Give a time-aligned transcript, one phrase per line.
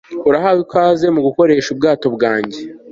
[0.27, 2.59] Urahawe ikaze mugukoresha ubwato bwanjye